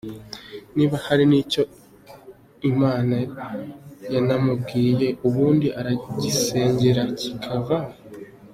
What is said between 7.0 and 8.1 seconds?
kikavaho.